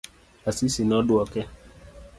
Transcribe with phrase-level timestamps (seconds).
[0.51, 1.47] Asisi noduoke.